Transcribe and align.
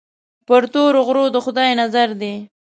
پر 0.47 0.61
تورو 0.73 1.01
غرو 1.07 1.25
د 1.31 1.37
خدای 1.45 1.69
نظر 1.81 2.09
دی. 2.21 2.33